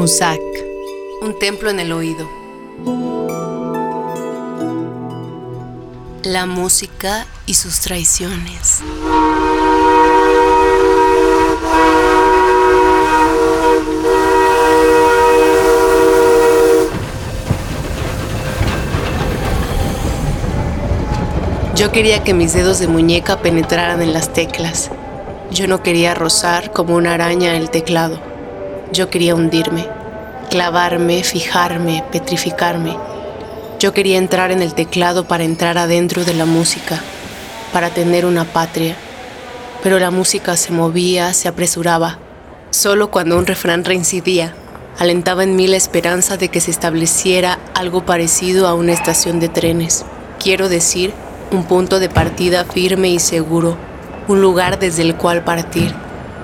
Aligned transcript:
Musak, 0.00 0.40
un 1.20 1.38
templo 1.38 1.68
en 1.68 1.78
el 1.78 1.92
oído. 1.92 2.26
La 6.22 6.46
música 6.46 7.26
y 7.44 7.52
sus 7.52 7.80
traiciones. 7.80 8.80
Yo 21.76 21.92
quería 21.92 22.24
que 22.24 22.32
mis 22.32 22.54
dedos 22.54 22.78
de 22.78 22.88
muñeca 22.88 23.42
penetraran 23.42 24.00
en 24.00 24.14
las 24.14 24.32
teclas. 24.32 24.90
Yo 25.50 25.66
no 25.66 25.82
quería 25.82 26.14
rozar 26.14 26.72
como 26.72 26.96
una 26.96 27.12
araña 27.12 27.54
el 27.54 27.68
teclado. 27.68 28.29
Yo 28.92 29.08
quería 29.08 29.36
hundirme, 29.36 29.86
clavarme, 30.50 31.22
fijarme, 31.22 32.02
petrificarme. 32.10 32.96
Yo 33.78 33.94
quería 33.94 34.18
entrar 34.18 34.50
en 34.50 34.62
el 34.62 34.74
teclado 34.74 35.28
para 35.28 35.44
entrar 35.44 35.78
adentro 35.78 36.24
de 36.24 36.34
la 36.34 36.44
música, 36.44 37.00
para 37.72 37.90
tener 37.90 38.26
una 38.26 38.44
patria. 38.44 38.96
Pero 39.84 40.00
la 40.00 40.10
música 40.10 40.56
se 40.56 40.72
movía, 40.72 41.32
se 41.34 41.46
apresuraba. 41.46 42.18
Solo 42.70 43.12
cuando 43.12 43.38
un 43.38 43.46
refrán 43.46 43.84
reincidía, 43.84 44.54
alentaba 44.98 45.44
en 45.44 45.54
mí 45.54 45.68
la 45.68 45.76
esperanza 45.76 46.36
de 46.36 46.48
que 46.48 46.60
se 46.60 46.72
estableciera 46.72 47.60
algo 47.74 48.04
parecido 48.04 48.66
a 48.66 48.74
una 48.74 48.92
estación 48.92 49.38
de 49.38 49.48
trenes. 49.48 50.04
Quiero 50.42 50.68
decir, 50.68 51.14
un 51.52 51.62
punto 51.64 52.00
de 52.00 52.08
partida 52.08 52.64
firme 52.64 53.10
y 53.10 53.20
seguro, 53.20 53.76
un 54.26 54.40
lugar 54.40 54.80
desde 54.80 55.02
el 55.02 55.14
cual 55.14 55.44
partir, 55.44 55.94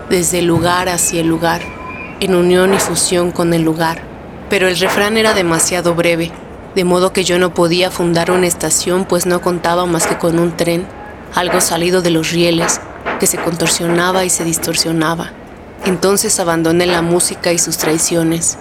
desde 0.09 0.39
el 0.39 0.47
lugar 0.47 0.89
hacia 0.89 1.21
el 1.21 1.27
lugar, 1.27 1.76
en 2.21 2.35
unión 2.35 2.75
y 2.75 2.79
fusión 2.79 3.33
con 3.33 3.55
el 3.55 3.63
lugar. 3.63 4.03
Pero 4.49 4.69
el 4.69 4.79
refrán 4.79 5.17
era 5.17 5.35
demasiado 5.35 5.95
breve, 5.95 6.33
de 6.75 6.85
modo 6.85 7.13
que 7.13 7.25
yo 7.25 7.39
no 7.39 7.55
podía 7.55 7.91
fundar 7.91 8.31
una 8.31 8.47
estación 8.47 9.05
pues 9.05 9.27
no 9.27 9.41
contaba 9.41 9.87
más 9.87 10.07
que 10.07 10.19
con 10.19 10.39
un 10.39 10.57
tren, 10.57 10.87
algo 11.35 11.61
salido 11.61 12.03
de 12.03 12.11
los 12.11 12.31
rieles, 12.31 12.81
que 13.19 13.27
se 13.27 13.39
contorsionaba 13.39 14.25
y 14.25 14.31
se 14.31 14.45
distorsionaba. 14.45 15.33
Entonces 15.85 16.39
abandoné 16.41 16.87
la 16.87 17.03
música 17.03 17.53
y 17.53 17.59
sus 17.59 17.77
traiciones, 17.77 18.59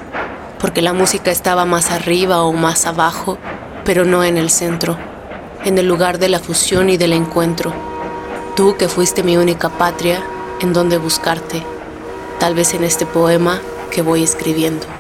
porque 0.60 0.82
la 0.82 0.94
música 0.94 1.32
estaba 1.32 1.66
más 1.66 1.92
arriba 1.92 2.44
o 2.44 2.54
más 2.54 2.86
abajo, 2.86 3.38
pero 3.84 4.06
no 4.06 4.24
en 4.24 4.38
el 4.38 4.50
centro 4.50 4.98
en 5.66 5.80
el 5.80 5.88
lugar 5.88 6.20
de 6.20 6.30
la 6.30 6.40
fusión 6.40 6.92
y 6.92 6.98
del 6.98 7.12
encuentro. 7.12 7.74
Tú 8.56 8.78
que 8.78 8.88
fuiste 8.88 9.24
mi 9.24 9.36
única 9.36 9.70
patria, 9.70 10.24
en 10.62 10.74
donde 10.74 11.00
buscarte, 11.00 11.64
tal 12.40 12.56
vez 12.56 12.74
en 12.74 12.84
este 12.84 13.06
poema 13.06 13.62
que 13.92 14.02
voy 14.02 14.24
escribiendo. 14.24 14.95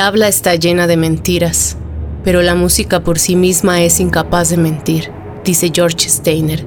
El 0.00 0.06
habla 0.06 0.28
está 0.28 0.54
llena 0.54 0.86
de 0.86 0.96
mentiras, 0.96 1.76
pero 2.24 2.40
la 2.40 2.54
música 2.54 3.04
por 3.04 3.18
sí 3.18 3.36
misma 3.36 3.82
es 3.82 4.00
incapaz 4.00 4.48
de 4.48 4.56
mentir, 4.56 5.12
dice 5.44 5.70
George 5.74 6.08
Steiner. 6.08 6.64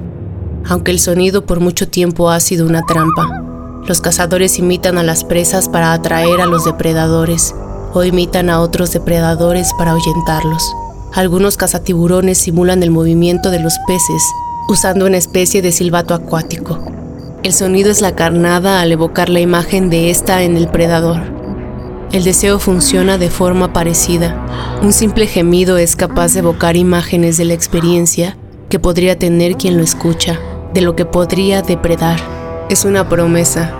Aunque 0.68 0.92
el 0.92 1.00
sonido 1.00 1.44
por 1.44 1.58
mucho 1.58 1.88
tiempo 1.88 2.30
ha 2.30 2.38
sido 2.38 2.64
una 2.64 2.86
trampa, 2.86 3.42
los 3.88 4.00
cazadores 4.00 4.60
imitan 4.60 4.98
a 4.98 5.02
las 5.02 5.24
presas 5.24 5.68
para 5.68 5.92
atraer 5.92 6.40
a 6.40 6.46
los 6.46 6.64
depredadores 6.64 7.56
o 7.92 8.04
imitan 8.04 8.50
a 8.50 8.60
otros 8.60 8.92
depredadores 8.92 9.72
para 9.76 9.90
ahuyentarlos. 9.90 10.62
Algunos 11.12 11.56
cazatiburones 11.56 12.38
simulan 12.38 12.84
el 12.84 12.92
movimiento 12.92 13.50
de 13.50 13.58
los 13.58 13.74
peces 13.88 14.22
usando 14.68 15.06
una 15.06 15.16
especie 15.16 15.60
de 15.60 15.72
silbato 15.72 16.14
acuático. 16.14 16.78
El 17.42 17.52
sonido 17.52 17.90
es 17.90 18.00
la 18.00 18.14
carnada 18.14 18.80
al 18.80 18.92
evocar 18.92 19.28
la 19.28 19.40
imagen 19.40 19.90
de 19.90 20.10
esta 20.10 20.44
en 20.44 20.56
el 20.56 20.68
predador. 20.68 21.33
El 22.14 22.22
deseo 22.22 22.60
funciona 22.60 23.18
de 23.18 23.28
forma 23.28 23.72
parecida. 23.72 24.78
Un 24.82 24.92
simple 24.92 25.26
gemido 25.26 25.78
es 25.78 25.96
capaz 25.96 26.32
de 26.32 26.38
evocar 26.38 26.76
imágenes 26.76 27.36
de 27.38 27.44
la 27.44 27.54
experiencia 27.54 28.36
que 28.68 28.78
podría 28.78 29.18
tener 29.18 29.56
quien 29.56 29.76
lo 29.76 29.82
escucha, 29.82 30.38
de 30.72 30.80
lo 30.80 30.94
que 30.94 31.06
podría 31.06 31.60
depredar 31.60 32.20
es 32.68 32.84
una 32.84 33.08
promesa, 33.08 33.74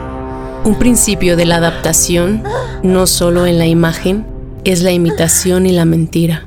un 0.65 0.77
principio 0.79 1.37
de 1.37 1.47
la 1.47 1.57
adaptación, 1.57 2.43
no 2.83 3.07
solo 3.07 3.47
en 3.47 3.59
la 3.59 3.67
imagen, 3.67 4.27
es 4.65 4.83
la 4.83 4.91
imitación 4.91 5.65
y 5.67 5.73
la 5.73 5.85
mentira. 5.85 6.47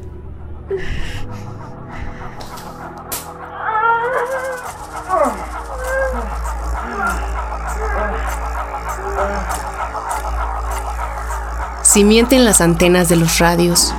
Si 11.98 12.04
mienten 12.04 12.46
las 12.46 12.62
antenas 12.62 13.10
de 13.10 13.16
los 13.16 13.40
radios, 13.40 13.92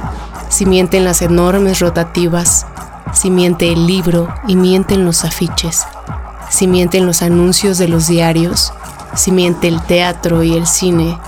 si 0.51 0.67
mienten 0.67 1.05
las 1.05 1.21
enormes 1.21 1.81
rotativas, 1.81 2.65
si 3.13 3.29
miente 3.29 3.73
el 3.73 3.89
libro 3.89 4.33
y 4.47 4.55
mienten 4.55 5.05
los 5.05 5.25
afiches, 5.25 5.83
si 6.49 6.69
mienten 6.69 7.07
los 7.07 7.23
anuncios 7.23 7.77
de 7.77 7.89
los 7.89 8.07
diarios, 8.07 8.73
si 9.17 9.33
miente 9.33 9.67
el 9.67 9.83
teatro 9.83 10.45
y 10.45 10.55
el 10.55 10.69
cine, 10.69 11.19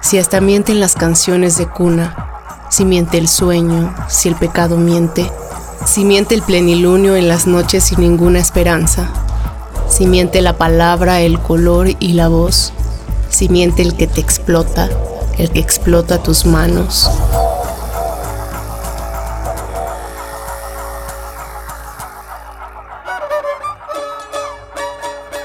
si 0.00 0.18
hasta 0.18 0.40
mienten 0.40 0.80
las 0.80 0.96
canciones 0.96 1.56
de 1.56 1.68
cuna, 1.68 2.16
si 2.68 2.84
miente 2.84 3.16
el 3.16 3.28
sueño, 3.28 3.94
si 4.08 4.28
el 4.28 4.34
pecado 4.34 4.76
miente, 4.76 5.30
si 5.86 6.04
miente 6.04 6.34
el 6.34 6.42
plenilunio 6.42 7.14
en 7.14 7.28
las 7.28 7.46
noches 7.46 7.84
sin 7.84 8.00
ninguna 8.00 8.40
esperanza, 8.40 9.08
si 9.88 10.08
miente 10.08 10.42
la 10.42 10.58
palabra, 10.58 11.20
el 11.20 11.38
color 11.38 11.90
y 12.00 12.14
la 12.14 12.26
voz, 12.26 12.72
si 13.28 13.48
miente 13.48 13.82
el 13.82 13.94
que 13.94 14.08
te 14.08 14.20
explota, 14.20 14.90
el 15.38 15.50
que 15.50 15.60
explota 15.60 16.22
tus 16.22 16.44
manos. 16.44 17.10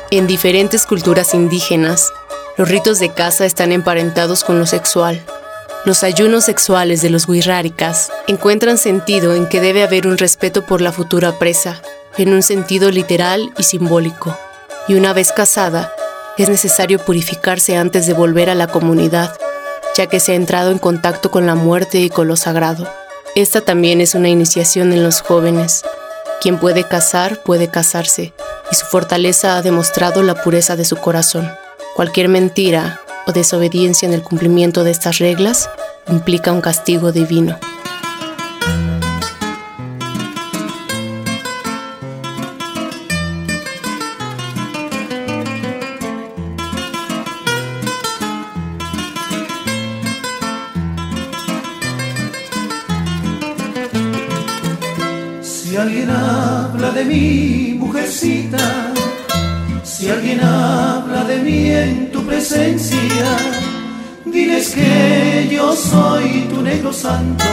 En 0.10 0.28
diferentes 0.28 0.86
culturas 0.86 1.34
indígenas, 1.34 2.12
los 2.56 2.70
ritos 2.70 3.00
de 3.00 3.10
caza 3.10 3.46
están 3.46 3.72
emparentados 3.72 4.44
con 4.44 4.60
lo 4.60 4.68
sexual. 4.68 5.24
Los 5.86 6.04
ayunos 6.04 6.46
sexuales 6.46 7.02
de 7.02 7.10
los 7.10 7.28
wixárikas 7.28 8.12
encuentran 8.28 8.78
sentido 8.78 9.34
en 9.34 9.48
que 9.48 9.60
debe 9.60 9.84
haber 9.84 10.06
un 10.06 10.18
respeto 10.18 10.66
por 10.66 10.82
la 10.82 10.92
futura 10.92 11.40
presa, 11.40 11.82
en 12.18 12.32
un 12.32 12.44
sentido 12.44 12.92
literal 12.92 13.52
y 13.58 13.64
simbólico. 13.64 14.38
Y 14.88 14.94
una 14.94 15.14
vez 15.14 15.32
casada, 15.32 15.92
es 16.38 16.48
necesario 16.48 17.00
purificarse 17.00 17.76
antes 17.76 18.06
de 18.06 18.14
volver 18.14 18.50
a 18.50 18.56
la 18.56 18.68
comunidad, 18.68 19.36
ya 19.96 20.08
que 20.08 20.20
se 20.20 20.34
ha 20.34 20.36
entrado 20.36 20.72
en 20.72 20.80
contacto 20.80 21.32
con 21.32 21.46
la 21.46 21.56
muerte 21.56 22.00
y 22.00 22.10
con 22.10 22.28
lo 22.28 22.36
sagrado. 22.36 22.88
Esta 23.36 23.62
también 23.62 24.02
es 24.02 24.16
una 24.16 24.30
iniciación 24.30 24.94
en 24.94 25.04
los 25.04 25.22
jóvenes. 25.22 25.84
Quien 26.42 26.60
puede 26.60 26.88
casar, 26.88 27.42
puede 27.44 27.68
casarse, 27.68 28.34
y 28.72 28.76
su 28.76 28.86
fortaleza 28.86 29.58
ha 29.58 29.62
demostrado 29.62 30.24
la 30.24 30.36
pureza 30.36 30.76
de 30.76 30.86
su 30.86 30.98
corazón. 30.98 31.52
Cualquier 31.96 32.28
mentira 32.28 33.02
o 33.26 33.32
desobediencia 33.32 34.08
en 34.08 34.14
el 34.14 34.24
cumplimiento 34.24 34.84
de 34.84 34.92
estas 34.92 35.20
reglas 35.20 35.70
implica 36.08 36.52
un 36.52 36.62
castigo 36.62 37.12
divino. 37.12 37.58
Si 58.14 60.08
alguien 60.08 60.40
habla 60.40 61.24
de 61.24 61.38
mí 61.38 61.72
en 61.72 62.12
tu 62.12 62.24
presencia, 62.24 63.26
diles 64.24 64.70
que 64.70 65.50
yo 65.52 65.74
soy 65.76 66.48
tu 66.48 66.62
negro 66.62 66.94
santo. 66.94 67.46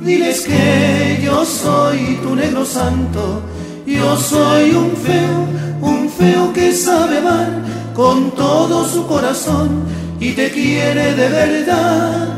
Diles 0.00 0.40
que 0.40 1.20
yo 1.22 1.44
soy 1.44 2.18
tu 2.22 2.34
negro 2.34 2.64
santo. 2.64 3.42
Yo 3.86 4.16
soy 4.16 4.70
un 4.70 4.92
feo, 4.96 5.46
un 5.82 6.08
feo 6.08 6.52
que 6.54 6.72
sabe 6.72 7.18
amar 7.18 7.50
con 7.94 8.30
todo 8.30 8.88
su 8.88 9.06
corazón 9.06 9.84
y 10.18 10.32
te 10.32 10.50
quiere 10.50 11.14
de 11.14 11.28
verdad. 11.28 12.28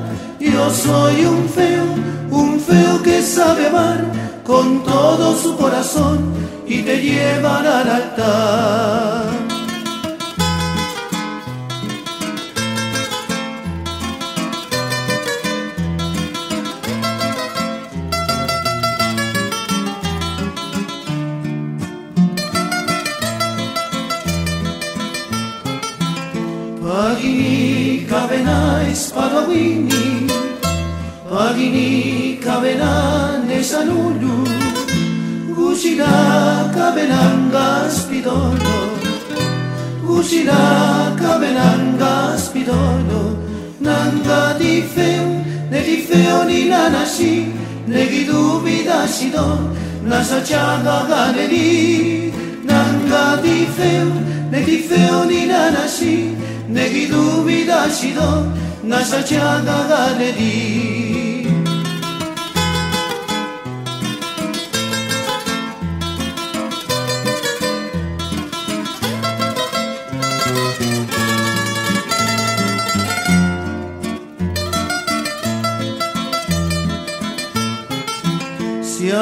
Yo 0.40 0.68
soy 0.70 1.24
un 1.24 1.48
feo, 1.48 1.86
un 2.30 2.60
feo 2.60 3.02
que 3.02 3.22
sabe 3.22 3.66
amar 3.66 4.04
con 4.44 4.82
todo 4.84 5.36
su 5.36 5.56
corazón 5.56 6.32
y 6.66 6.82
te 6.82 7.00
llevan 7.00 7.66
al 7.66 7.88
altar. 7.88 9.48
Pagini 26.82 28.06
kavena 28.08 28.82
Adinik 31.38 32.42
abelan 32.42 33.46
esan 33.46 33.86
ulu 33.86 34.42
Guzinak 35.54 36.74
abelan 36.74 37.46
gazpidono 37.54 38.78
Guzinak 40.02 41.20
abelan 41.22 41.94
gazpidono 42.02 43.22
Nanga 43.78 44.58
di 44.58 44.82
feo, 44.82 45.26
ne 45.70 45.80
di 45.86 46.02
feo 46.08 46.42
ni 46.42 46.66
lanasi 46.66 47.34
Negi 47.86 48.26
du 48.26 48.60
bidasido, 48.64 49.46
nasa 50.02 50.42
txaga 50.42 50.98
ganeri. 51.08 52.34
Nanga 52.68 53.40
di 53.40 53.64
feo, 53.76 54.10
ne 54.50 54.60
di 54.66 54.78
feo 54.88 55.24
ni 55.30 55.46
lanasi 55.46 56.34
Negi 56.68 57.06
du 57.06 57.46
bidasido, 57.46 58.30
nasa 58.82 59.22
txaga 59.22 59.78
ganeri. 59.88 60.18
ne 60.18 60.34
di 60.34 60.56
feo 60.58 60.76
ni 60.78 61.06
lanasi 61.06 61.17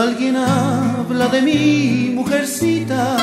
alguien 0.07 0.37
habla 0.37 1.27
de 1.27 1.43
mí, 1.43 2.13
mujercita, 2.15 3.17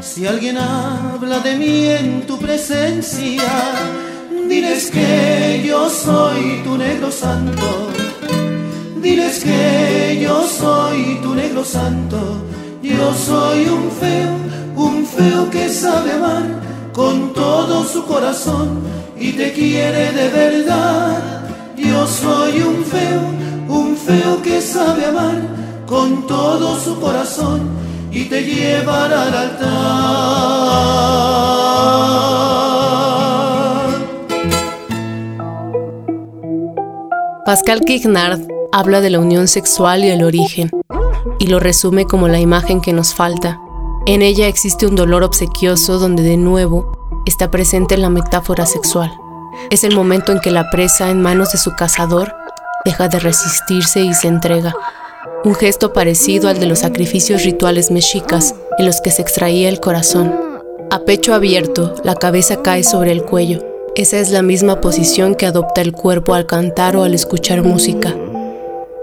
si 0.00 0.24
alguien 0.24 0.56
habla 0.56 1.40
de 1.40 1.56
mí 1.56 1.88
en 1.88 2.26
tu 2.26 2.38
presencia, 2.38 3.42
diles 4.48 4.90
que 4.90 5.64
yo 5.66 5.90
soy 5.90 6.60
tu 6.62 6.76
negro 6.78 7.10
santo. 7.10 7.88
Diles 9.02 9.42
que 9.42 10.20
yo 10.22 10.46
soy 10.46 11.18
tu 11.22 11.34
negro 11.34 11.64
santo. 11.64 12.18
Yo 12.82 13.12
soy 13.12 13.66
un 13.66 13.90
feo, 13.90 14.32
un 14.76 15.04
feo 15.04 15.50
que 15.50 15.68
sabe 15.68 16.12
amar 16.12 16.44
con 16.92 17.32
todo 17.32 17.84
su 17.84 18.04
corazón 18.04 18.80
y 19.18 19.32
te 19.32 19.52
quiere 19.52 20.12
de 20.12 20.28
verdad. 20.28 21.18
Yo 21.76 22.06
soy 22.06 22.62
un 22.62 22.84
feo, 22.84 23.22
un 23.68 23.96
feo 23.96 24.40
que 24.42 24.60
sabe 24.60 25.06
amar 25.06 25.59
con 25.90 26.24
todo 26.28 26.78
su 26.78 26.98
corazón 27.00 27.68
y 28.12 28.26
te 28.26 28.44
llevará 28.44 29.22
al 29.22 29.34
altar. 29.34 29.70
Pascal 37.44 37.80
Quignard 37.80 38.40
habla 38.70 39.00
de 39.00 39.10
la 39.10 39.18
unión 39.18 39.48
sexual 39.48 40.04
y 40.04 40.10
el 40.10 40.22
origen, 40.22 40.70
y 41.40 41.48
lo 41.48 41.58
resume 41.58 42.04
como 42.04 42.28
la 42.28 42.38
imagen 42.38 42.80
que 42.80 42.92
nos 42.92 43.12
falta. 43.12 43.60
En 44.06 44.22
ella 44.22 44.46
existe 44.46 44.86
un 44.86 44.94
dolor 44.94 45.24
obsequioso 45.24 45.98
donde 45.98 46.22
de 46.22 46.36
nuevo 46.36 46.92
está 47.26 47.50
presente 47.50 47.96
la 47.96 48.10
metáfora 48.10 48.64
sexual. 48.64 49.12
Es 49.70 49.82
el 49.82 49.96
momento 49.96 50.30
en 50.30 50.38
que 50.38 50.52
la 50.52 50.70
presa 50.70 51.10
en 51.10 51.20
manos 51.20 51.50
de 51.50 51.58
su 51.58 51.74
cazador 51.74 52.32
deja 52.84 53.08
de 53.08 53.18
resistirse 53.18 54.02
y 54.02 54.14
se 54.14 54.28
entrega. 54.28 54.72
Un 55.42 55.54
gesto 55.54 55.94
parecido 55.94 56.50
al 56.50 56.60
de 56.60 56.66
los 56.66 56.80
sacrificios 56.80 57.44
rituales 57.44 57.90
mexicas 57.90 58.54
en 58.76 58.84
los 58.84 59.00
que 59.00 59.10
se 59.10 59.22
extraía 59.22 59.70
el 59.70 59.80
corazón. 59.80 60.34
A 60.90 61.00
pecho 61.06 61.32
abierto, 61.32 61.94
la 62.04 62.14
cabeza 62.14 62.60
cae 62.60 62.84
sobre 62.84 63.12
el 63.12 63.22
cuello. 63.22 63.64
Esa 63.94 64.18
es 64.18 64.30
la 64.30 64.42
misma 64.42 64.82
posición 64.82 65.34
que 65.34 65.46
adopta 65.46 65.80
el 65.80 65.92
cuerpo 65.92 66.34
al 66.34 66.44
cantar 66.44 66.94
o 66.96 67.04
al 67.04 67.14
escuchar 67.14 67.62
música. 67.62 68.14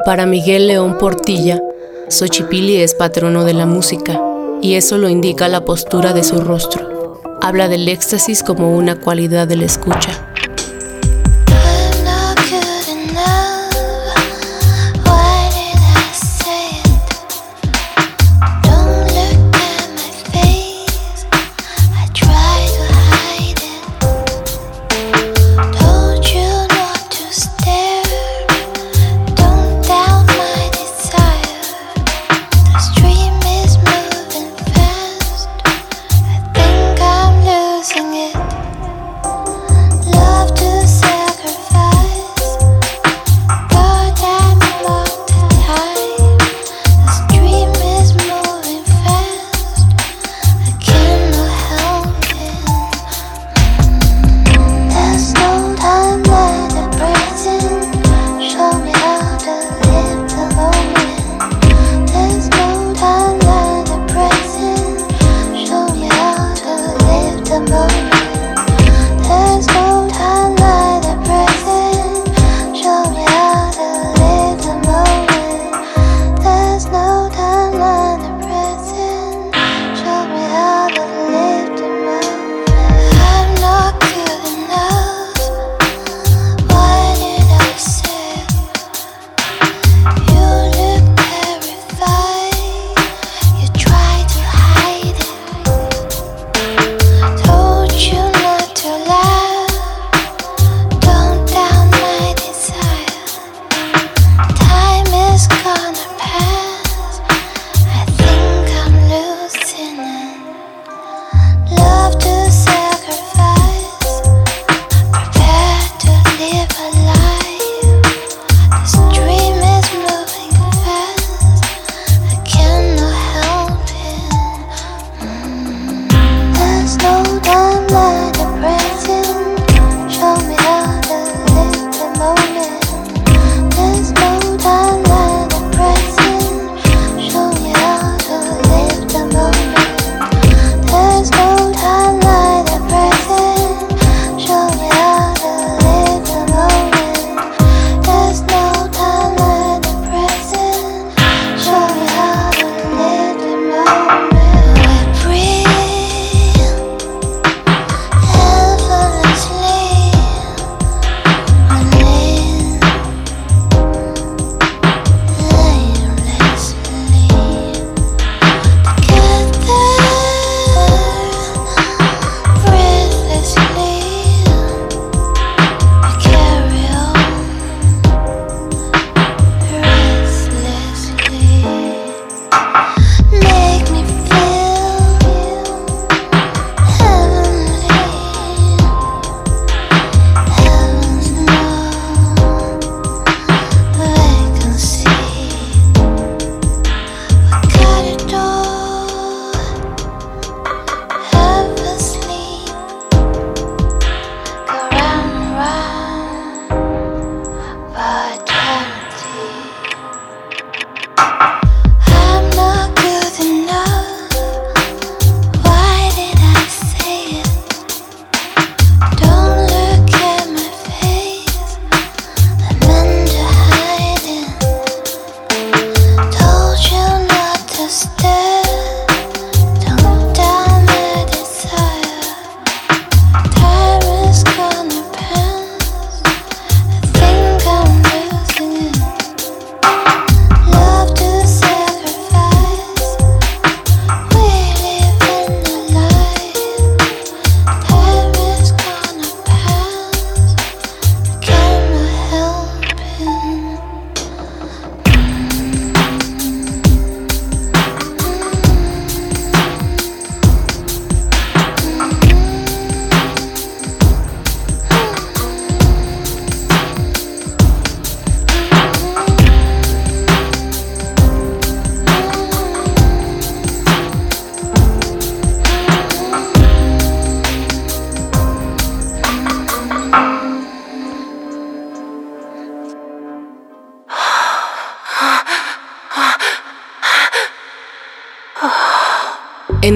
Para 0.06 0.28
Miguel 0.28 0.68
León 0.68 1.00
Portilla, 1.00 1.60
Xochipilli 2.08 2.78
es 2.78 2.94
patrono 2.94 3.44
de 3.44 3.56
la 3.56 3.66
música, 3.66 4.22
y 4.62 4.76
eso 4.76 5.00
lo 5.00 5.10
indica 5.10 5.48
la 5.48 5.66
postura 5.66 6.14
de 6.14 6.24
su 6.24 6.40
rostro. 6.42 7.20
Habla 7.42 7.68
del 7.68 7.88
éxtasis 7.90 8.44
como 8.44 8.76
una 8.76 9.02
cualidad 9.02 9.48
de 9.48 9.56
la 9.56 9.66
escucha. 9.66 10.34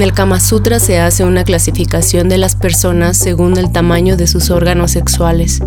En 0.01 0.05
el 0.05 0.13
Kama 0.13 0.39
Sutra 0.39 0.79
se 0.79 0.97
hace 0.97 1.23
una 1.23 1.43
clasificación 1.43 2.27
de 2.27 2.39
las 2.39 2.55
personas 2.55 3.15
según 3.17 3.55
el 3.59 3.71
tamaño 3.71 4.17
de 4.17 4.25
sus 4.25 4.49
órganos 4.49 4.89
sexuales. 4.89 5.61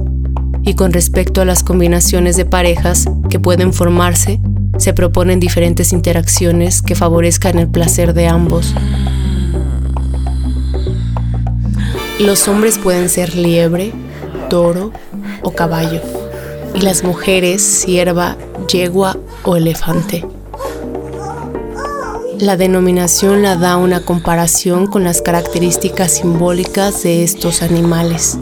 Y 0.65 0.75
con 0.75 0.93
respecto 0.93 1.41
a 1.41 1.45
las 1.45 1.63
combinaciones 1.63 2.37
de 2.37 2.45
parejas 2.45 3.05
que 3.31 3.39
pueden 3.39 3.73
formarse, 3.73 4.41
se 4.77 4.93
proponen 4.93 5.39
diferentes 5.39 5.93
interacciones 5.93 6.83
que 6.83 6.97
favorezcan 6.97 7.61
el 7.61 7.69
placer 7.69 8.13
de 8.13 8.27
ambos. 8.27 8.75
Los 12.19 12.49
hombres 12.49 12.79
pueden 12.79 13.09
ser 13.11 13.37
liebre, 13.37 13.93
toro 14.51 14.91
o 15.45 15.53
caballo, 15.53 16.01
y 16.75 16.81
las 16.81 17.05
mujeres 17.05 17.63
sierva, 17.63 18.37
yegua 18.67 19.17
o 19.45 19.55
elefante. 19.55 20.25
La 22.45 22.59
denominación 22.59 23.41
la 23.41 23.57
da 23.57 23.79
una 23.79 24.05
comparación 24.05 24.87
con 24.87 25.03
las 25.03 25.23
características 25.23 26.13
simbólicas 26.13 27.03
de 27.03 27.25
estos 27.25 27.63
animales. 27.63 28.37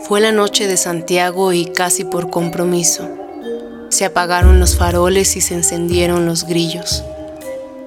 Fue 0.00 0.20
la 0.20 0.32
noche 0.32 0.66
de 0.66 0.76
Santiago 0.76 1.54
y 1.54 1.64
casi 1.64 2.04
por 2.04 2.28
compromiso. 2.28 3.08
Se 3.88 4.04
apagaron 4.04 4.60
los 4.60 4.76
faroles 4.76 5.34
y 5.38 5.40
se 5.40 5.54
encendieron 5.54 6.26
los 6.26 6.44
grillos. 6.44 7.04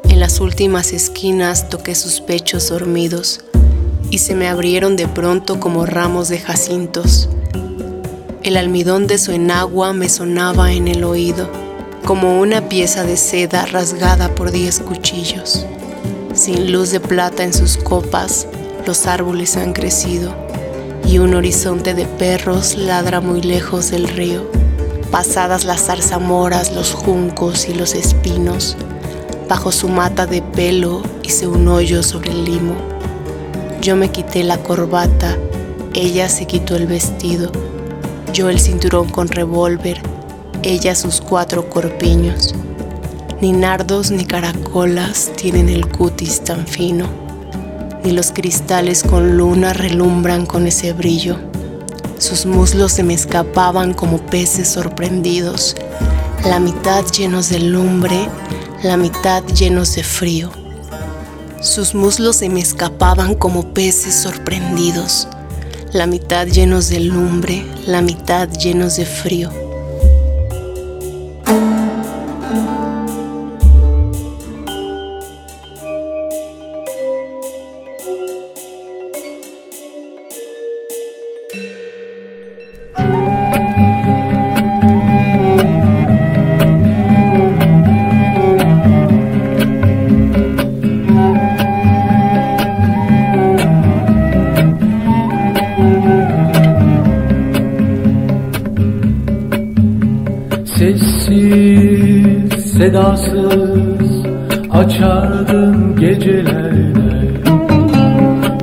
En 0.06 0.20
las 0.20 0.40
últimas 0.40 0.94
esquinas 0.94 1.70
toqué 1.70 1.94
sus 1.94 2.22
pechos 2.22 2.70
dormidos 2.70 3.42
y 4.10 4.18
se 4.18 4.34
me 4.34 4.48
abrieron 4.48 4.96
de 4.96 5.08
pronto 5.08 5.60
como 5.60 5.86
ramos 5.86 6.28
de 6.28 6.40
jacintos. 6.40 7.30
El 8.50 8.58
almidón 8.58 9.06
de 9.06 9.20
su 9.20 9.32
enagua 9.32 9.94
me 9.94 10.10
sonaba 10.10 10.74
en 10.74 10.88
el 10.88 11.04
oído, 11.04 11.48
como 12.04 12.40
una 12.40 12.68
pieza 12.68 13.04
de 13.04 13.16
seda 13.16 13.68
rasgada 13.68 14.34
por 14.34 14.50
diez 14.50 14.80
cuchillos. 14.80 15.68
Sin 16.34 16.72
luz 16.72 16.90
de 16.90 17.00
plata 17.00 17.44
en 17.44 17.54
sus 17.54 17.78
copas, 17.78 18.48
los 18.88 19.06
árboles 19.06 19.56
han 19.56 19.72
crecido 19.72 20.34
y 21.06 21.20
un 21.20 21.36
horizonte 21.36 21.94
de 21.94 22.06
perros 22.08 22.76
ladra 22.76 23.22
muy 23.22 23.44
lejos 23.44 23.92
del 23.92 24.08
río. 24.08 24.50
Pasadas 25.12 25.64
las 25.64 25.86
zarzamoras, 25.86 26.74
los 26.74 26.92
juncos 26.92 27.70
y 27.70 27.76
los 27.76 27.94
espinos, 27.94 28.76
bajo 29.48 29.72
su 29.72 29.90
mata 29.90 30.26
de 30.26 30.42
pelo 30.42 31.04
hice 31.22 31.46
un 31.46 31.68
hoyo 31.68 32.02
sobre 32.02 32.32
el 32.32 32.46
limo. 32.46 32.74
Yo 33.80 33.96
me 33.96 34.10
quité 34.10 34.44
la 34.44 34.58
corbata, 34.58 35.38
ella 35.94 36.30
se 36.30 36.48
quitó 36.48 36.76
el 36.76 36.88
vestido, 36.88 37.52
yo 38.32 38.50
el 38.50 38.60
cinturón 38.60 39.10
con 39.10 39.28
revólver, 39.28 40.02
ella 40.64 40.96
sus 40.96 41.22
cuatro 41.22 41.70
corpiños. 41.70 42.54
Ni 43.42 43.52
nardos 43.52 44.12
ni 44.12 44.26
caracolas 44.26 45.32
tienen 45.36 45.70
el 45.70 45.88
cutis 45.88 46.44
tan 46.44 46.68
fino 46.68 47.08
ni 48.04 48.12
los 48.12 48.32
cristales 48.32 49.04
con 49.04 49.38
luna 49.38 49.74
relumbran 49.74 50.46
con 50.46 50.68
ese 50.68 50.94
brillo. 50.94 51.38
Sus 52.18 52.46
muslos 52.46 52.94
se 52.94 53.04
me 53.04 53.14
escapaban 53.14 53.94
como 53.94 54.18
peces 54.26 54.68
sorprendidos, 54.68 55.76
la 56.46 56.60
mitad 56.60 57.06
llenos 57.06 57.50
de 57.50 57.60
lumbre, 57.60 58.28
la 58.84 58.98
mitad 58.98 59.44
llenos 59.46 59.96
de 59.96 60.04
frío. 60.04 60.52
Sus 61.62 61.94
muslos 61.94 62.38
se 62.38 62.50
me 62.50 62.62
escapaban 62.62 63.36
como 63.36 63.74
peces 63.74 64.16
sorprendidos, 64.16 65.28
la 65.94 66.06
mitad 66.06 66.46
llenos 66.46 66.90
de 66.90 67.00
lumbre, 67.00 67.66
la 67.88 68.02
mitad 68.02 68.48
llenos 68.50 68.98
de 68.98 69.06
frío. 69.06 69.59
Sedasız 102.90 104.26
açardım 104.72 105.96
gecelerde 105.96 107.30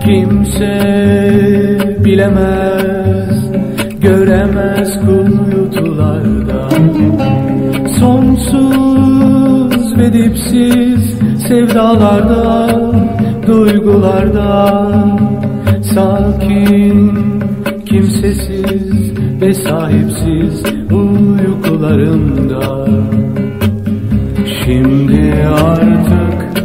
Kimse 0.05 0.75
bilemez, 2.05 3.51
göremez 4.01 5.01
kuyutularda. 5.01 6.69
Sonsuz 7.99 9.99
ve 9.99 10.13
dipsiz 10.13 11.19
sevdalarda, 11.49 12.71
duygularda. 13.47 14.83
Sakin, 15.95 17.15
kimsesiz 17.87 19.13
ve 19.41 19.55
sahipsiz 19.55 20.63
uykularımda 20.91 22.76
artık 25.47 26.65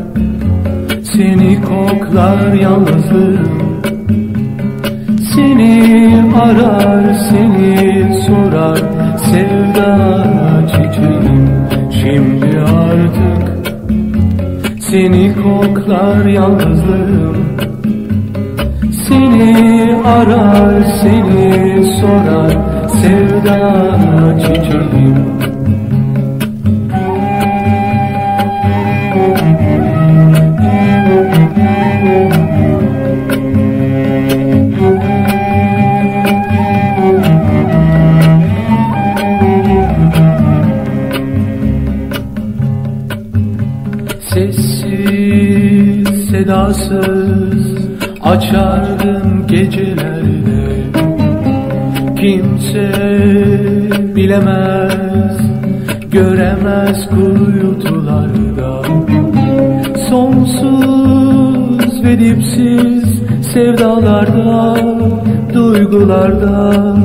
seni 1.03 1.61
koklar 1.61 2.53
yalnızlığım 2.53 3.71
Seni 5.35 6.23
arar 6.35 7.13
seni 7.13 8.21
sorar 8.23 8.79
sevda 9.17 9.97
çiçeğim. 10.67 11.49
Şimdi 11.91 12.59
artık 12.59 13.75
seni 14.79 15.35
koklar 15.43 16.25
yalnızlığım. 16.25 17.37
Seni 19.07 19.95
arar 20.05 20.83
seni 21.01 21.83
sorar 21.83 22.57
sevda 23.01 23.59
çiçeğim 24.39 25.30
sedasız 46.73 47.65
açardım 48.21 49.47
gecelerde 49.47 50.71
Kimse 52.15 52.91
bilemez, 54.15 55.37
göremez 56.11 57.09
kuyutularda. 57.09 58.81
Sonsuz 60.09 62.03
ve 62.03 62.19
dipsiz 62.19 63.21
sevdalarda, 63.53 64.75
duygularda. 65.53 66.95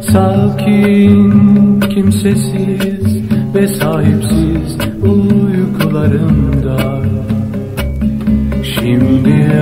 Sakin, 0.00 1.80
kimsesiz 1.80 3.22
ve 3.54 3.68
sahipsiz 3.68 4.76
uykularımda 5.02 6.96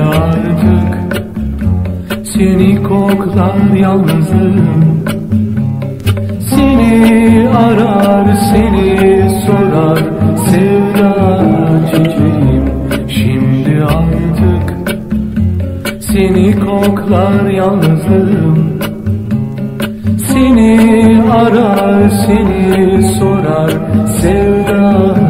artık 0.04 1.22
seni 2.24 2.82
koklar 2.82 3.76
yalnızım. 3.76 5.04
Seni 6.40 7.48
arar 7.48 8.34
seni 8.34 9.30
sorar. 9.46 9.98
Sevda 10.36 11.40
çiçeğim 11.90 12.64
Şimdi 13.08 13.84
artık 13.84 14.98
seni 16.00 16.60
koklar 16.60 17.50
yalnızım. 17.50 18.78
Seni 20.18 21.22
arar 21.32 22.10
seni 22.10 23.02
sorar. 23.02 23.70
Sevda 24.20 25.23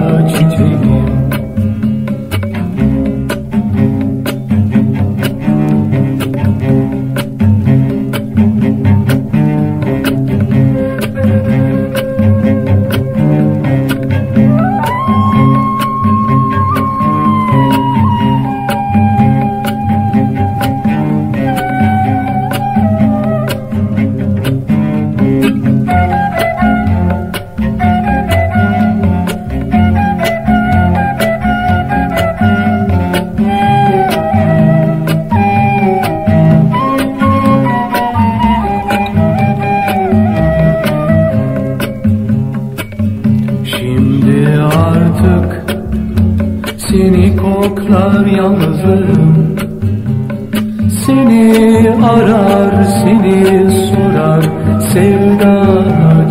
seni 53.22 53.70
sorar 53.70 54.44
Sevda 54.81 55.64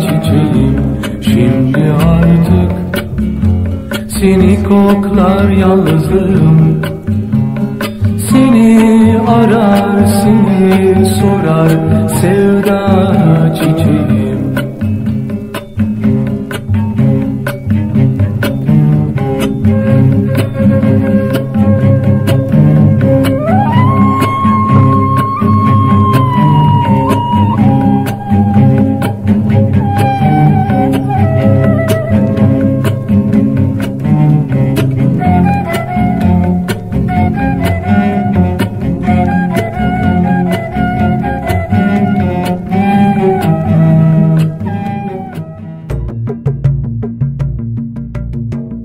çiçeğim. 0.00 0.76
Şimdi 1.22 1.92
artık 2.06 2.72
Seni 4.08 4.64
koklar 4.64 5.50
yalnızım. 5.50 6.80
Seni 8.30 9.18
arar 9.28 10.06
seni 10.06 11.06
sorar 11.06 11.70
Sevda 12.08 13.54
çiçeğim 13.54 14.03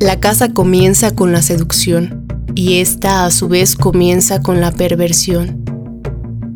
La 0.10 0.19
casa 0.19 0.52
comienza 0.52 1.13
con 1.13 1.32
la 1.32 1.43
seducción 1.43 2.26
y 2.56 2.80
esta 2.80 3.26
a 3.26 3.30
su 3.30 3.48
vez 3.48 3.76
comienza 3.76 4.41
con 4.41 4.60
la 4.60 4.72
perversión. 4.72 5.63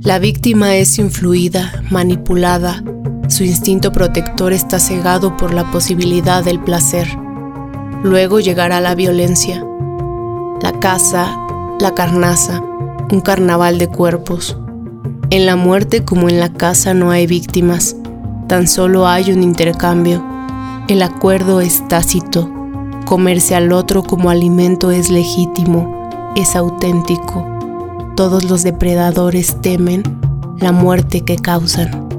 La 0.01 0.17
víctima 0.17 0.75
es 0.75 0.97
influida, 0.97 1.83
manipulada, 1.91 2.83
su 3.27 3.43
instinto 3.43 3.91
protector 3.91 4.53
está 4.53 4.79
cegado 4.79 5.37
por 5.37 5.53
la 5.53 5.69
posibilidad 5.69 6.43
del 6.43 6.61
placer. 6.61 7.07
Luego 8.01 8.39
llegará 8.39 8.81
la 8.81 8.95
violencia, 8.95 9.63
la 10.63 10.71
casa, 10.79 11.37
la 11.79 11.93
carnaza, 11.93 12.59
un 13.11 13.21
carnaval 13.21 13.77
de 13.77 13.87
cuerpos. 13.87 14.57
En 15.29 15.45
la 15.45 15.55
muerte 15.55 16.03
como 16.03 16.27
en 16.27 16.39
la 16.39 16.51
casa 16.51 16.95
no 16.95 17.11
hay 17.11 17.27
víctimas, 17.27 17.97
tan 18.47 18.67
solo 18.67 19.07
hay 19.07 19.31
un 19.31 19.43
intercambio. 19.43 20.25
El 20.87 21.03
acuerdo 21.03 21.61
es 21.61 21.87
tácito 21.87 22.62
Comerse 23.05 23.55
al 23.55 23.71
otro 23.71 24.03
como 24.03 24.29
alimento 24.29 24.91
es 24.91 25.09
legítimo, 25.09 26.09
es 26.35 26.55
auténtico. 26.55 27.45
Todos 28.15 28.43
los 28.45 28.63
depredadores 28.63 29.59
temen 29.61 30.03
la 30.57 30.71
muerte 30.71 31.21
que 31.21 31.35
causan. 31.35 32.12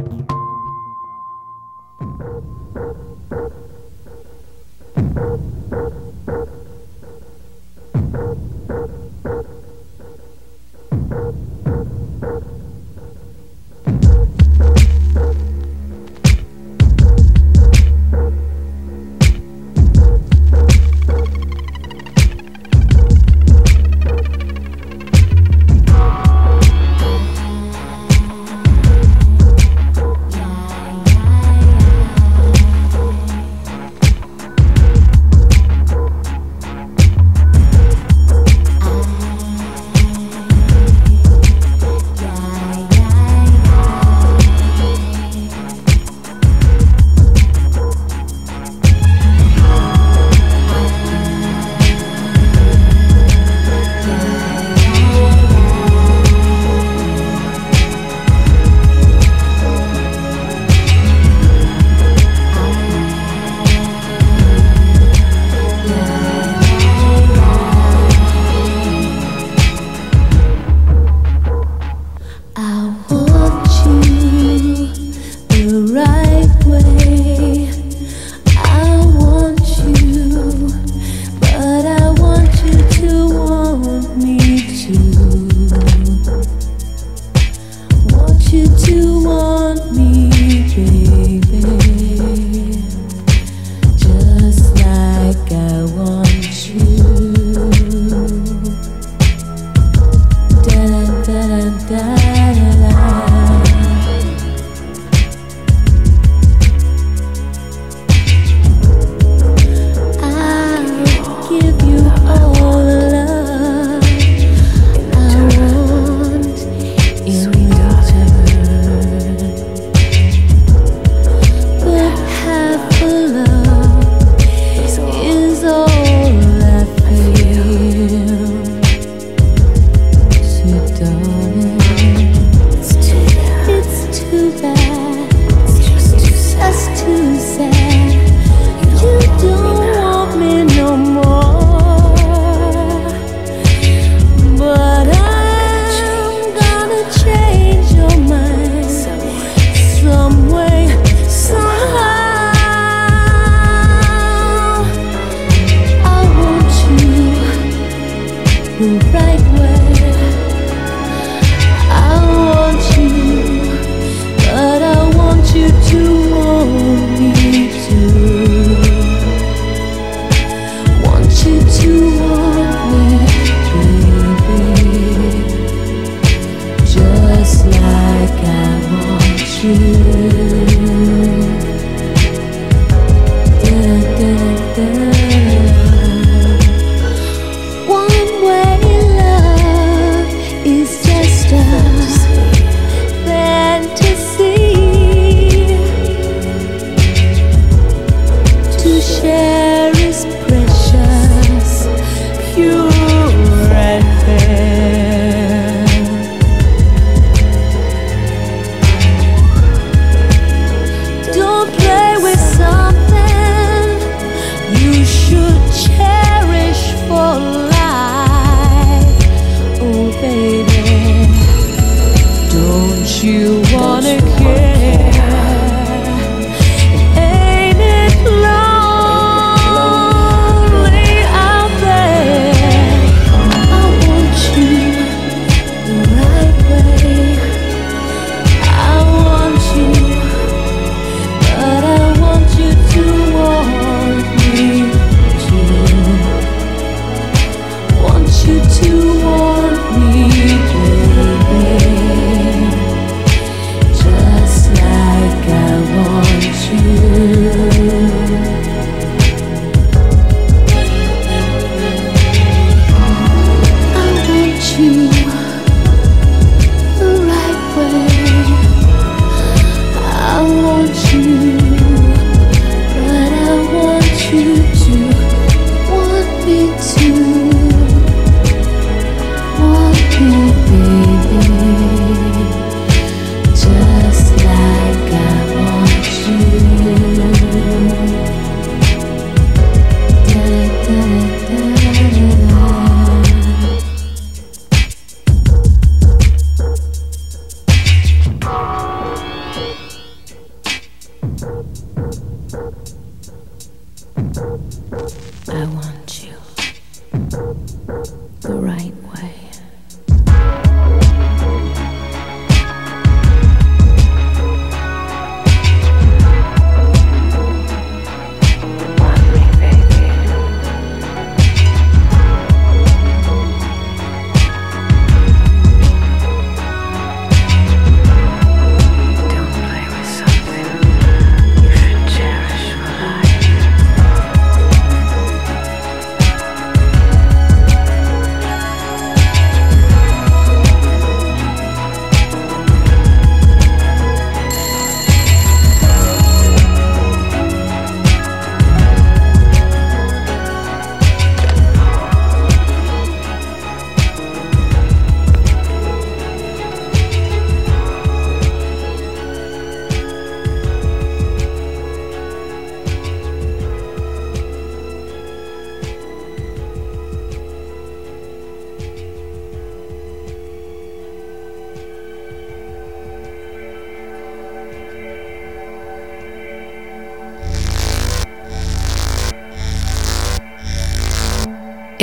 you. 202.57 203.04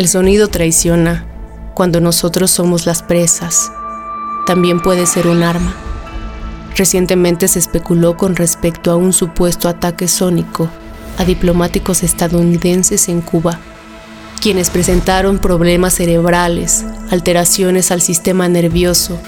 El 0.01 0.07
sonido 0.07 0.47
traiciona 0.47 1.27
cuando 1.75 2.01
nosotros 2.01 2.49
somos 2.49 2.87
las 2.87 3.03
presas. 3.03 3.71
También 4.47 4.79
puede 4.79 5.05
ser 5.05 5.27
un 5.27 5.43
arma. 5.43 5.75
Recientemente 6.75 7.47
se 7.47 7.59
especuló 7.59 8.17
con 8.17 8.35
respecto 8.35 8.89
a 8.89 8.95
un 8.95 9.13
supuesto 9.13 9.69
ataque 9.69 10.07
sónico 10.07 10.71
a 11.19 11.23
diplomáticos 11.23 12.01
estadounidenses 12.01 13.09
en 13.09 13.21
Cuba, 13.21 13.59
quienes 14.41 14.71
presentaron 14.71 15.37
problemas 15.37 15.93
cerebrales, 15.93 16.83
alteraciones 17.11 17.91
al 17.91 18.01
sistema 18.01 18.49
nervioso, 18.49 19.19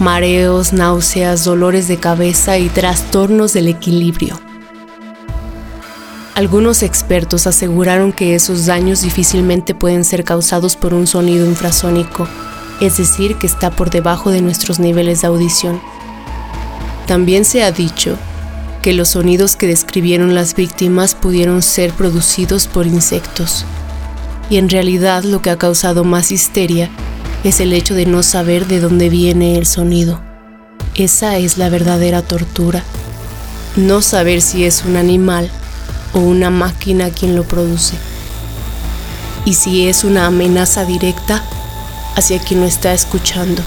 mareos, 0.00 0.72
náuseas, 0.72 1.44
dolores 1.44 1.88
de 1.88 1.98
cabeza 1.98 2.56
y 2.56 2.70
trastornos 2.70 3.52
del 3.52 3.68
equilibrio. 3.68 4.45
Algunos 6.36 6.82
expertos 6.82 7.46
aseguraron 7.46 8.12
que 8.12 8.34
esos 8.34 8.66
daños 8.66 9.00
difícilmente 9.00 9.74
pueden 9.74 10.04
ser 10.04 10.22
causados 10.22 10.76
por 10.76 10.92
un 10.92 11.06
sonido 11.06 11.46
infrasónico, 11.46 12.28
es 12.78 12.98
decir, 12.98 13.36
que 13.36 13.46
está 13.46 13.70
por 13.70 13.88
debajo 13.88 14.30
de 14.30 14.42
nuestros 14.42 14.78
niveles 14.78 15.22
de 15.22 15.28
audición. 15.28 15.80
También 17.06 17.46
se 17.46 17.62
ha 17.62 17.72
dicho 17.72 18.18
que 18.82 18.92
los 18.92 19.08
sonidos 19.08 19.56
que 19.56 19.66
describieron 19.66 20.34
las 20.34 20.54
víctimas 20.54 21.14
pudieron 21.14 21.62
ser 21.62 21.94
producidos 21.94 22.66
por 22.66 22.86
insectos. 22.86 23.64
Y 24.50 24.58
en 24.58 24.68
realidad 24.68 25.22
lo 25.22 25.40
que 25.40 25.48
ha 25.48 25.56
causado 25.56 26.04
más 26.04 26.30
histeria 26.30 26.90
es 27.44 27.60
el 27.60 27.72
hecho 27.72 27.94
de 27.94 28.04
no 28.04 28.22
saber 28.22 28.66
de 28.66 28.80
dónde 28.80 29.08
viene 29.08 29.56
el 29.56 29.64
sonido. 29.64 30.20
Esa 30.96 31.38
es 31.38 31.56
la 31.56 31.70
verdadera 31.70 32.20
tortura. 32.20 32.84
No 33.74 34.02
saber 34.02 34.42
si 34.42 34.66
es 34.66 34.84
un 34.84 34.96
animal 34.96 35.50
o 36.16 36.20
una 36.20 36.48
máquina 36.48 37.10
quien 37.10 37.36
lo 37.36 37.44
produce. 37.44 37.94
Y 39.44 39.54
si 39.54 39.86
es 39.86 40.02
una 40.02 40.26
amenaza 40.26 40.84
directa 40.86 41.44
hacia 42.16 42.40
quien 42.40 42.60
lo 42.60 42.66
está 42.66 42.94
escuchando. 42.94 43.62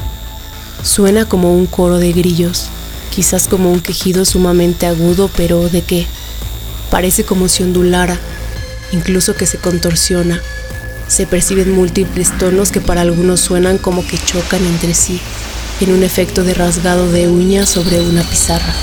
Suena 0.83 1.25
como 1.25 1.53
un 1.53 1.67
coro 1.67 1.99
de 1.99 2.11
grillos, 2.11 2.65
quizás 3.13 3.47
como 3.47 3.71
un 3.71 3.79
quejido 3.79 4.25
sumamente 4.25 4.87
agudo, 4.87 5.29
pero 5.37 5.69
¿de 5.69 5.83
qué? 5.83 6.07
Parece 6.89 7.23
como 7.23 7.47
si 7.47 7.61
ondulara, 7.61 8.17
incluso 8.91 9.35
que 9.35 9.45
se 9.45 9.59
contorsiona. 9.59 10.41
Se 11.07 11.27
perciben 11.27 11.71
múltiples 11.71 12.35
tonos 12.39 12.71
que 12.71 12.81
para 12.81 13.01
algunos 13.01 13.41
suenan 13.41 13.77
como 13.77 14.05
que 14.05 14.17
chocan 14.17 14.65
entre 14.65 14.95
sí, 14.95 15.21
en 15.81 15.93
un 15.93 16.03
efecto 16.03 16.43
de 16.43 16.55
rasgado 16.55 17.11
de 17.11 17.27
uñas 17.27 17.69
sobre 17.69 18.01
una 18.01 18.23
pizarra. 18.23 18.73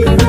thank 0.00 0.20
you. 0.20 0.21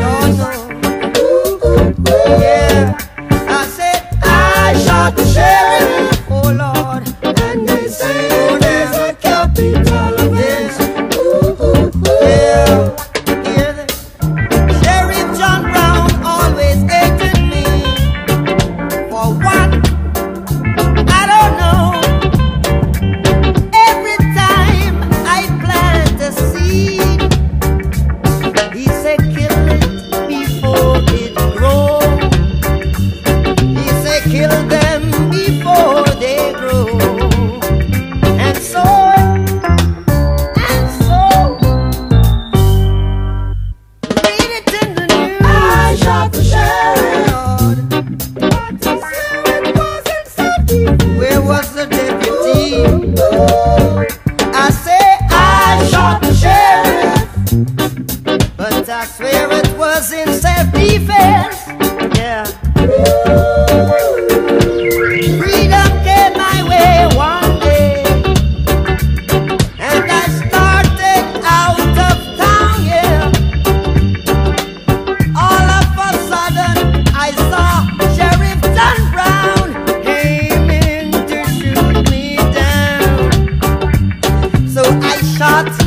Reşat 85.43 85.82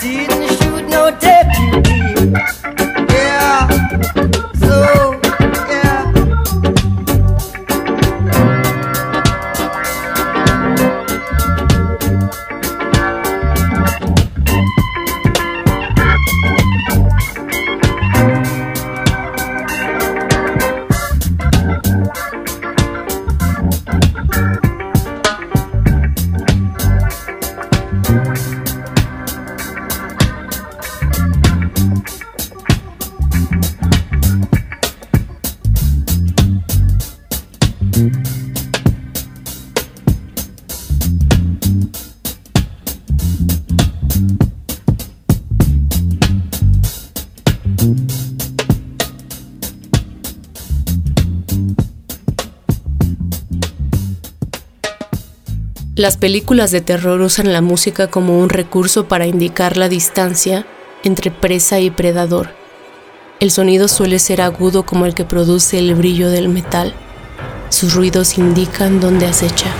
did 0.00 0.33
Las 56.04 56.18
películas 56.18 56.70
de 56.70 56.82
terror 56.82 57.18
usan 57.22 57.50
la 57.54 57.62
música 57.62 58.08
como 58.08 58.38
un 58.38 58.50
recurso 58.50 59.08
para 59.08 59.24
indicar 59.24 59.78
la 59.78 59.88
distancia 59.88 60.66
entre 61.02 61.30
presa 61.30 61.80
y 61.80 61.90
predador. 61.90 62.50
El 63.40 63.50
sonido 63.50 63.88
suele 63.88 64.18
ser 64.18 64.42
agudo 64.42 64.84
como 64.84 65.06
el 65.06 65.14
que 65.14 65.24
produce 65.24 65.78
el 65.78 65.94
brillo 65.94 66.28
del 66.28 66.50
metal. 66.50 66.92
Sus 67.70 67.94
ruidos 67.94 68.36
indican 68.36 69.00
dónde 69.00 69.24
acecha. 69.24 69.74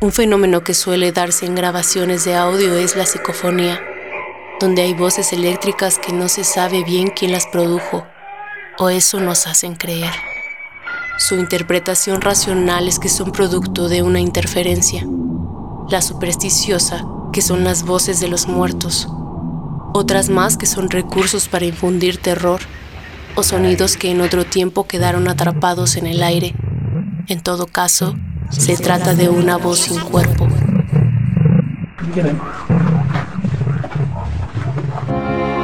Un 0.00 0.10
fenómeno 0.10 0.64
que 0.64 0.72
suele 0.72 1.12
darse 1.12 1.44
en 1.44 1.54
grabaciones 1.54 2.24
de 2.24 2.34
audio 2.34 2.72
es 2.76 2.96
la 2.96 3.04
psicofonía, 3.04 3.78
donde 4.58 4.80
hay 4.80 4.94
voces 4.94 5.34
eléctricas 5.34 5.98
que 5.98 6.14
no 6.14 6.30
se 6.30 6.44
sabe 6.44 6.82
bien 6.82 7.08
quién 7.14 7.32
las 7.32 7.46
produjo, 7.46 8.06
o 8.78 8.88
eso 8.88 9.20
nos 9.20 9.46
hacen 9.46 9.74
creer. 9.74 10.14
Su 11.18 11.36
interpretación 11.36 12.20
racional 12.20 12.88
es 12.88 12.98
que 12.98 13.08
son 13.08 13.32
producto 13.32 13.88
de 13.88 14.02
una 14.02 14.20
interferencia. 14.20 15.06
La 15.88 16.02
supersticiosa, 16.02 17.06
que 17.32 17.40
son 17.40 17.64
las 17.64 17.84
voces 17.84 18.20
de 18.20 18.28
los 18.28 18.48
muertos. 18.48 19.08
Otras 19.94 20.28
más 20.28 20.58
que 20.58 20.66
son 20.66 20.90
recursos 20.90 21.48
para 21.48 21.64
infundir 21.64 22.18
terror 22.18 22.60
o 23.34 23.42
sonidos 23.42 23.96
que 23.96 24.10
en 24.10 24.20
otro 24.20 24.44
tiempo 24.44 24.86
quedaron 24.86 25.26
atrapados 25.26 25.96
en 25.96 26.06
el 26.06 26.22
aire. 26.22 26.54
En 27.28 27.40
todo 27.40 27.66
caso, 27.66 28.14
se 28.50 28.76
trata 28.76 29.14
de 29.14 29.30
una 29.30 29.56
voz 29.56 29.78
sin 29.78 29.98
cuerpo. 29.98 30.46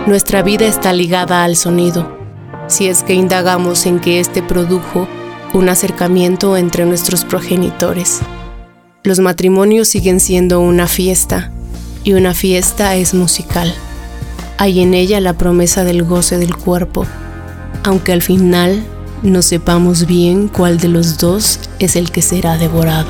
Nuestra 0.06 0.42
vida 0.42 0.64
está 0.64 0.94
ligada 0.94 1.44
al 1.44 1.56
sonido, 1.56 2.18
si 2.68 2.88
es 2.88 3.02
que 3.02 3.12
indagamos 3.12 3.84
en 3.84 4.00
que 4.00 4.18
éste 4.18 4.42
produjo 4.42 5.06
un 5.52 5.68
acercamiento 5.68 6.56
entre 6.56 6.86
nuestros 6.86 7.24
progenitores. 7.24 8.20
Los 9.04 9.18
matrimonios 9.18 9.88
siguen 9.88 10.20
siendo 10.20 10.60
una 10.60 10.86
fiesta 10.86 11.50
y 12.04 12.14
una 12.14 12.34
fiesta 12.34 12.96
es 12.96 13.14
musical. 13.14 13.72
Hay 14.58 14.80
en 14.80 14.94
ella 14.94 15.20
la 15.20 15.34
promesa 15.34 15.84
del 15.84 16.04
goce 16.04 16.38
del 16.38 16.56
cuerpo, 16.56 17.06
aunque 17.84 18.12
al 18.12 18.22
final 18.22 18.82
no 19.22 19.42
sepamos 19.42 20.06
bien 20.06 20.48
cuál 20.48 20.78
de 20.78 20.88
los 20.88 21.18
dos 21.18 21.60
es 21.78 21.96
el 21.96 22.10
que 22.10 22.22
será 22.22 22.58
devorado. 22.58 23.08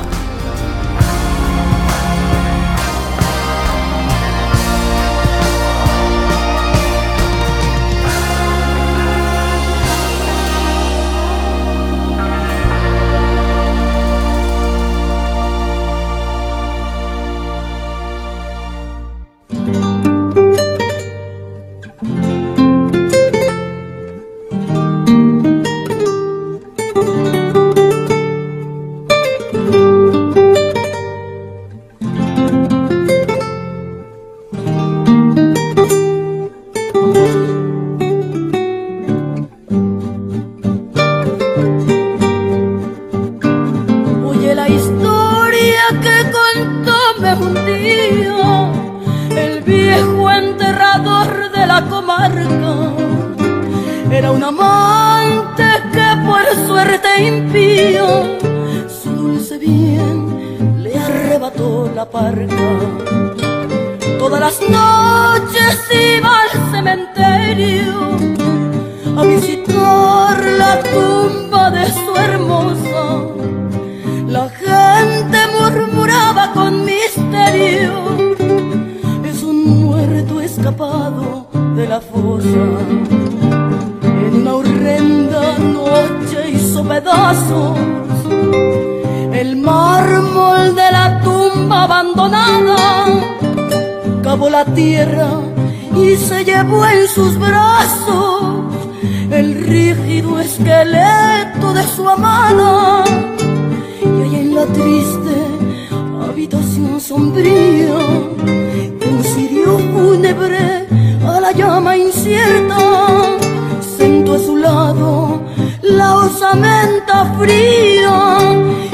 momento 116.53 117.13
frío 117.39 118.13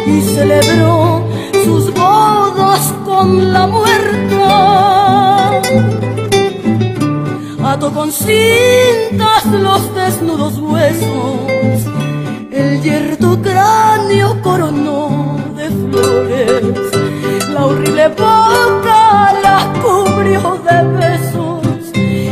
y 0.06 0.22
celebró 0.22 1.28
sus 1.66 1.94
bodas 1.94 2.94
con 3.04 3.52
la 3.52 3.68
muerta. 3.68 5.62
Ató 7.62 7.94
con 7.94 8.12
cintas 8.14 9.46
los 9.46 9.94
desnudos 9.94 10.58
huesos, 10.60 11.86
el 12.50 12.82
yerto 12.82 13.38
cráneo 13.42 14.42
coronó 14.42 15.38
de 15.58 15.68
flores, 15.68 16.64
la 17.54 17.66
horrible 17.66 18.08
boca 18.08 19.34
la 19.44 19.74
cubrió 19.82 20.58
de 20.68 20.78
besos 20.98 21.62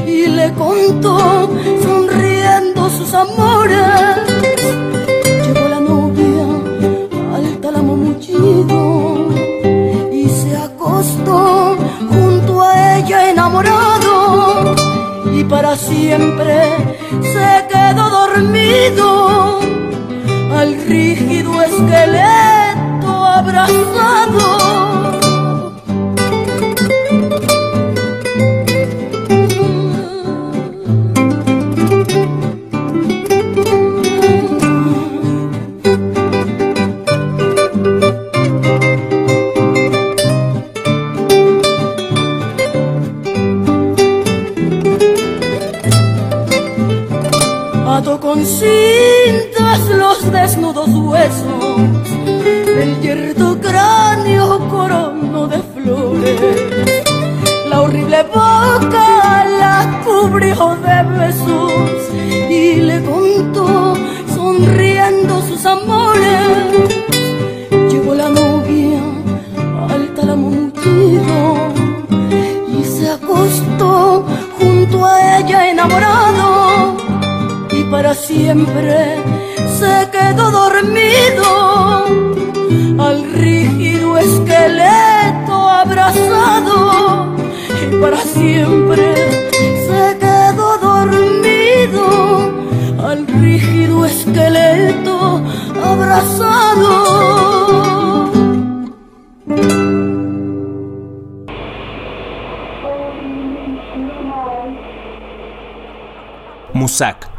y 0.08 0.28
le 0.28 0.54
contó 0.54 1.50
sonriendo 1.84 2.90
sus 2.90 3.14
amores 3.14 4.17
siempre 15.76 16.78
se 17.22 17.68
quedó 17.68 18.10
dormido 18.10 19.60
al 20.54 20.82
rígido 20.88 21.62
esqueleto 21.62 23.26
abrazado 23.26 24.67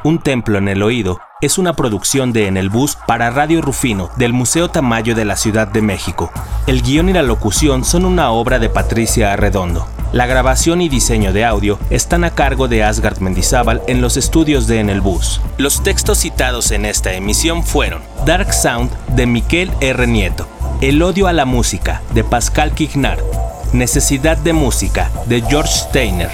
un 0.05 0.19
templo 0.19 0.59
en 0.59 0.69
el 0.69 0.83
oído, 0.83 1.21
es 1.41 1.59
una 1.59 1.75
producción 1.75 2.33
de 2.33 2.47
En 2.47 2.57
el 2.57 2.69
Bus 2.69 2.97
para 3.07 3.31
Radio 3.31 3.61
Rufino 3.61 4.11
del 4.17 4.33
Museo 4.33 4.69
Tamayo 4.69 5.15
de 5.15 5.25
la 5.25 5.37
Ciudad 5.37 5.69
de 5.69 5.83
México. 5.83 6.31
El 6.67 6.83
guion 6.83 7.09
y 7.09 7.13
la 7.13 7.23
locución 7.23 7.85
son 7.85 8.05
una 8.05 8.31
obra 8.31 8.59
de 8.59 8.69
Patricia 8.69 9.33
Arredondo. 9.33 9.87
La 10.13 10.27
grabación 10.27 10.81
y 10.81 10.89
diseño 10.89 11.33
de 11.33 11.45
audio 11.45 11.79
están 11.91 12.25
a 12.25 12.31
cargo 12.31 12.67
de 12.67 12.83
Asgard 12.83 13.19
Mendizábal 13.19 13.83
en 13.89 14.01
los 14.01 14.17
estudios 14.17 14.67
de 14.67 14.81
En 14.81 14.91
el 14.91 15.01
Bus. 15.01 15.41
Los 15.59 15.83
textos 15.83 16.19
citados 16.19 16.71
en 16.71 16.85
esta 16.87 17.13
emisión 17.13 17.63
fueron 17.63 18.03
Dark 18.25 18.53
Sound 18.55 18.91
de 19.15 19.27
Miquel 19.27 19.71
R. 19.81 20.07
Nieto, 20.07 20.49
El 20.81 21.03
odio 21.03 21.27
a 21.27 21.33
la 21.33 21.45
música 21.45 22.03
de 22.15 22.25
Pascal 22.25 22.73
Quignard, 22.73 23.23
Necesidad 23.73 24.39
de 24.39 24.55
música 24.55 25.11
de 25.27 25.43
George 25.43 25.73
Steiner, 25.73 26.31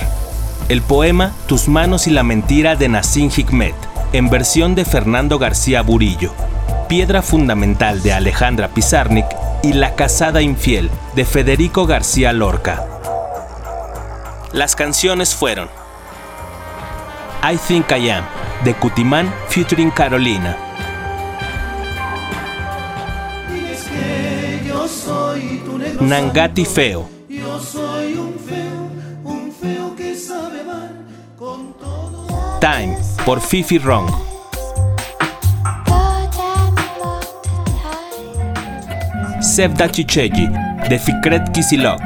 el 0.69 0.83
poema 0.83 1.33
Tus 1.47 1.69
manos 1.69 2.07
y 2.07 2.11
la 2.11 2.23
mentira 2.23 2.77
de 2.77 2.89
Nassim 2.89 3.31
Hikmet, 3.31 3.75
en 4.13 4.31
versión 4.31 4.75
de 4.75 4.85
Fernando 4.85 5.39
García 5.39 5.83
Burillo, 5.83 6.33
Piedra 6.89 7.23
fundamental 7.23 8.03
de 8.03 8.13
Alejandra 8.13 8.69
Pizarnik 8.69 9.27
y 9.63 9.73
La 9.73 9.95
casada 9.95 10.43
infiel 10.43 10.91
de 11.15 11.25
Federico 11.25 11.87
García 11.87 12.33
Lorca. 12.33 12.85
Las 14.53 14.77
canciones 14.77 15.35
fueron 15.35 15.69
I 17.43 17.57
Think 17.57 17.91
I 17.91 18.11
Am 18.11 18.25
de 18.65 18.75
Cutimán 18.75 19.33
featuring 19.49 19.91
Carolina. 19.91 20.57
Nangati 26.01 26.65
Feo. 26.65 27.09
Yo 27.29 27.61
soy 27.61 28.15
un 28.15 28.34
Time 32.65 32.97
por 33.27 33.43
Fifi 33.43 33.77
Rong. 33.77 34.09
Sevda 39.43 39.87
Chicheji 39.91 40.49
de 40.89 40.99
Fikret 40.99 41.53
Kisilov. 41.53 42.01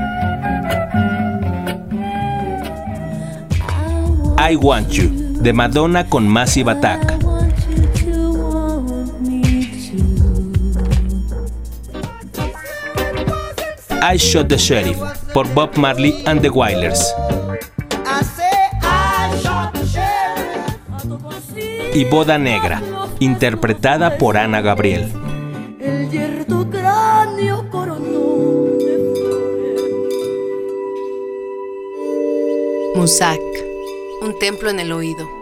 I 4.36 4.56
Want 4.56 4.92
You 4.92 5.38
de 5.40 5.52
Madonna 5.52 6.02
con 6.02 6.26
Massive 6.26 6.72
Attack. 6.72 7.06
I 14.02 14.16
Shot 14.16 14.48
the 14.48 14.58
Sheriff 14.58 14.98
por 15.32 15.46
Bob 15.54 15.76
Marley 15.76 16.24
and 16.26 16.42
the 16.42 16.50
Wailers. 16.50 17.37
Y 21.94 22.04
Boda 22.04 22.38
Negra, 22.38 22.82
interpretada 23.18 24.18
por 24.18 24.36
Ana 24.36 24.60
Gabriel. 24.60 25.10
El 25.80 26.10
yerto 26.10 26.68
cráneo 26.70 27.68
coronó 27.70 28.76
de 28.78 29.12
flores. 29.14 29.82
Musac, 32.94 33.40
un 34.22 34.38
templo 34.38 34.70
en 34.70 34.80
el 34.80 34.92
oído. 34.92 35.37